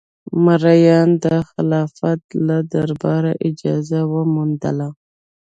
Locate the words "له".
2.47-2.57